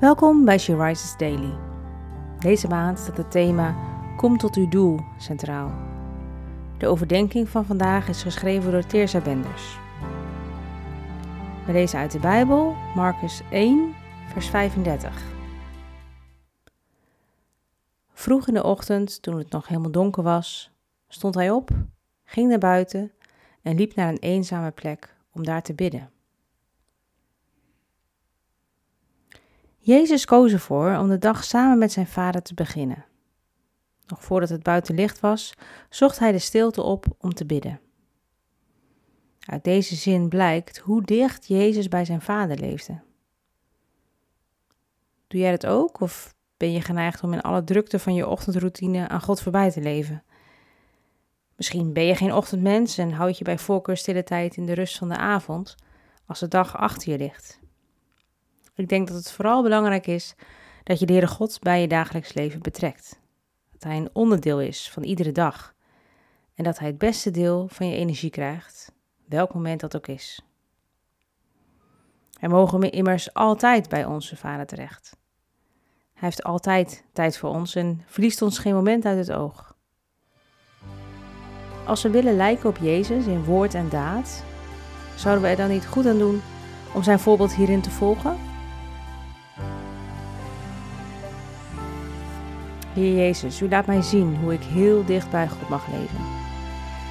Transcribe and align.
Welkom 0.00 0.44
bij 0.44 0.58
She 0.58 0.76
Rises 0.76 1.16
Daily. 1.16 1.54
Deze 2.38 2.68
maand 2.68 2.98
staat 2.98 3.16
het 3.16 3.30
thema 3.30 3.76
Kom 4.16 4.38
tot 4.38 4.56
uw 4.56 4.68
doel 4.68 5.00
centraal. 5.18 5.72
De 6.78 6.86
overdenking 6.86 7.48
van 7.48 7.64
vandaag 7.64 8.08
is 8.08 8.22
geschreven 8.22 8.72
door 8.72 8.86
Teersa 8.86 9.20
Benders. 9.20 9.78
We 11.66 11.72
lezen 11.72 11.98
uit 11.98 12.10
de 12.10 12.18
Bijbel, 12.18 12.74
Marcus 12.94 13.42
1, 13.50 13.94
vers 14.32 14.48
35. 14.48 15.22
Vroeg 18.12 18.48
in 18.48 18.54
de 18.54 18.64
ochtend, 18.64 19.22
toen 19.22 19.38
het 19.38 19.50
nog 19.50 19.68
helemaal 19.68 19.90
donker 19.90 20.22
was, 20.22 20.70
stond 21.08 21.34
hij 21.34 21.50
op, 21.50 21.70
ging 22.24 22.48
naar 22.48 22.58
buiten 22.58 23.12
en 23.62 23.76
liep 23.76 23.94
naar 23.94 24.08
een 24.08 24.18
eenzame 24.18 24.70
plek 24.70 25.16
om 25.32 25.44
daar 25.44 25.62
te 25.62 25.74
bidden. 25.74 26.10
Jezus 29.86 30.24
koos 30.24 30.52
ervoor 30.52 30.96
om 30.96 31.08
de 31.08 31.18
dag 31.18 31.44
samen 31.44 31.78
met 31.78 31.92
zijn 31.92 32.06
vader 32.06 32.42
te 32.42 32.54
beginnen. 32.54 33.04
Nog 34.06 34.24
voordat 34.24 34.48
het 34.48 34.62
buiten 34.62 34.94
licht 34.94 35.20
was, 35.20 35.54
zocht 35.90 36.18
hij 36.18 36.32
de 36.32 36.38
stilte 36.38 36.82
op 36.82 37.06
om 37.18 37.34
te 37.34 37.46
bidden. 37.46 37.80
Uit 39.40 39.64
deze 39.64 39.94
zin 39.94 40.28
blijkt 40.28 40.78
hoe 40.78 41.02
dicht 41.02 41.46
Jezus 41.46 41.88
bij 41.88 42.04
zijn 42.04 42.20
vader 42.20 42.58
leefde. 42.58 43.00
Doe 45.26 45.40
jij 45.40 45.50
dat 45.50 45.66
ook 45.66 46.00
of 46.00 46.34
ben 46.56 46.72
je 46.72 46.80
geneigd 46.80 47.22
om 47.22 47.32
in 47.32 47.42
alle 47.42 47.64
drukte 47.64 47.98
van 47.98 48.14
je 48.14 48.28
ochtendroutine 48.28 49.08
aan 49.08 49.22
God 49.22 49.40
voorbij 49.40 49.70
te 49.70 49.80
leven? 49.80 50.24
Misschien 51.56 51.92
ben 51.92 52.04
je 52.04 52.14
geen 52.14 52.32
ochtendmens 52.32 52.98
en 52.98 53.12
houd 53.12 53.38
je 53.38 53.44
bij 53.44 53.58
voorkeur 53.58 53.96
stille 53.96 54.22
tijd 54.22 54.56
in 54.56 54.66
de 54.66 54.74
rust 54.74 54.98
van 54.98 55.08
de 55.08 55.16
avond, 55.16 55.74
als 56.26 56.40
de 56.40 56.48
dag 56.48 56.76
achter 56.76 57.12
je 57.12 57.18
ligt. 57.18 57.64
Ik 58.76 58.88
denk 58.88 59.08
dat 59.08 59.16
het 59.16 59.32
vooral 59.32 59.62
belangrijk 59.62 60.06
is 60.06 60.34
dat 60.82 60.98
je 60.98 61.06
de 61.06 61.12
Heere 61.12 61.28
God 61.28 61.60
bij 61.60 61.80
je 61.80 61.88
dagelijks 61.88 62.34
leven 62.34 62.62
betrekt. 62.62 63.20
Dat 63.72 63.82
Hij 63.82 63.96
een 63.96 64.10
onderdeel 64.12 64.60
is 64.60 64.90
van 64.90 65.02
iedere 65.02 65.32
dag. 65.32 65.74
En 66.54 66.64
dat 66.64 66.78
Hij 66.78 66.88
het 66.88 66.98
beste 66.98 67.30
deel 67.30 67.68
van 67.68 67.88
je 67.88 67.96
energie 67.96 68.30
krijgt, 68.30 68.92
welk 69.24 69.54
moment 69.54 69.80
dat 69.80 69.96
ook 69.96 70.06
is. 70.06 70.40
Wij 72.40 72.48
mogen 72.48 72.90
immers 72.90 73.34
altijd 73.34 73.88
bij 73.88 74.04
onze 74.04 74.36
Vader 74.36 74.66
terecht. 74.66 75.16
Hij 76.12 76.28
heeft 76.28 76.42
altijd 76.42 77.04
tijd 77.12 77.38
voor 77.38 77.50
ons 77.50 77.74
en 77.74 78.02
verliest 78.06 78.42
ons 78.42 78.58
geen 78.58 78.74
moment 78.74 79.04
uit 79.04 79.26
het 79.26 79.36
oog. 79.36 79.76
Als 81.86 82.02
we 82.02 82.10
willen 82.10 82.36
lijken 82.36 82.68
op 82.68 82.76
Jezus 82.76 83.26
in 83.26 83.44
woord 83.44 83.74
en 83.74 83.88
daad, 83.88 84.44
zouden 85.16 85.42
we 85.42 85.50
er 85.50 85.56
dan 85.56 85.68
niet 85.68 85.86
goed 85.86 86.06
aan 86.06 86.18
doen 86.18 86.42
om 86.94 87.02
zijn 87.02 87.18
voorbeeld 87.18 87.54
hierin 87.54 87.80
te 87.80 87.90
volgen? 87.90 88.55
Heer 92.96 93.16
Jezus, 93.16 93.60
u 93.60 93.68
laat 93.68 93.86
mij 93.86 94.02
zien 94.02 94.36
hoe 94.36 94.52
ik 94.52 94.62
heel 94.62 95.04
dicht 95.04 95.30
bij 95.30 95.48
God 95.48 95.68
mag 95.68 95.86
leven. 95.86 96.18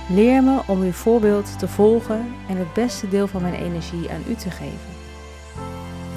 Leer 0.10 0.44
me 0.44 0.60
om 0.68 0.82
uw 0.82 0.92
voorbeeld 0.92 1.60
te 1.60 1.68
volgen 1.68 2.26
en 2.50 2.58
het 2.58 2.74
beste 2.74 3.10
deel 3.10 3.28
van 3.28 3.42
mijn 3.42 3.54
energie 3.54 4.12
aan 4.12 4.24
u 4.30 4.36
te 4.36 4.52
geven. 4.52 4.94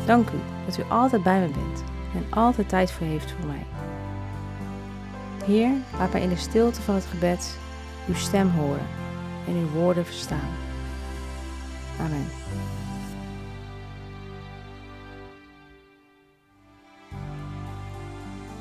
Dank 0.07 0.29
u 0.29 0.39
dat 0.67 0.79
u 0.79 0.83
altijd 0.89 1.23
bij 1.23 1.41
me 1.41 1.47
bent 1.47 1.85
en 2.15 2.25
altijd 2.31 2.69
tijd 2.69 2.93
voor 2.93 3.07
heeft 3.07 3.31
voor 3.31 3.47
mij. 3.47 3.67
Heer, 5.45 5.71
laat 5.99 6.13
mij 6.13 6.23
in 6.23 6.29
de 6.29 6.37
stilte 6.37 6.83
van 6.83 6.95
het 6.95 7.07
gebed 7.07 7.59
uw 8.07 8.15
stem 8.15 8.51
horen 8.51 8.87
en 9.47 9.55
uw 9.55 9.81
woorden 9.81 10.05
verstaan. 10.05 10.51
Amen. 12.01 12.27